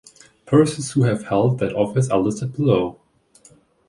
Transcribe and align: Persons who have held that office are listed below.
Persons 0.47 0.93
who 0.93 1.03
have 1.03 1.25
held 1.25 1.59
that 1.59 1.75
office 1.75 2.09
are 2.09 2.17
listed 2.17 2.53
below. 2.53 2.99